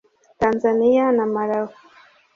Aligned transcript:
Tanzania 0.39 1.11
na 1.11 1.25
Malawi 1.25 1.75